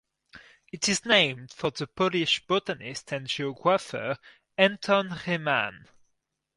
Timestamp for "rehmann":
5.27-5.89